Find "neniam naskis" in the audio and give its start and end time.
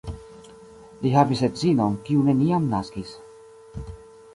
2.31-3.17